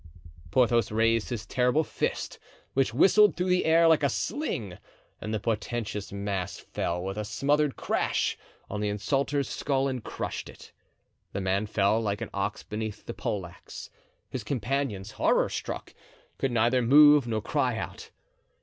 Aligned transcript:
Porthos 0.49 0.91
raised 0.91 1.29
his 1.29 1.45
terrible 1.45 1.83
fist, 1.83 2.39
which 2.73 2.91
whistled 2.91 3.37
through 3.37 3.49
the 3.49 3.65
air 3.65 3.87
like 3.87 4.01
a 4.01 4.09
sling, 4.09 4.79
and 5.21 5.31
the 5.31 5.39
portentous 5.39 6.11
mass 6.11 6.57
fell 6.57 7.03
with 7.03 7.19
a 7.19 7.23
smothered 7.23 7.75
crash 7.75 8.35
on 8.67 8.81
the 8.81 8.89
insulter's 8.89 9.47
skull 9.47 9.87
and 9.87 10.03
crushed 10.03 10.49
it. 10.49 10.71
The 11.33 11.41
man 11.41 11.67
fell 11.67 12.01
like 12.01 12.19
an 12.19 12.31
ox 12.33 12.63
beneath 12.63 13.05
the 13.05 13.13
poleaxe. 13.13 13.91
His 14.27 14.43
companions, 14.43 15.11
horror 15.11 15.49
struck, 15.49 15.93
could 16.39 16.51
neither 16.51 16.81
move 16.81 17.27
nor 17.27 17.39
cry 17.39 17.77
out. 17.77 18.09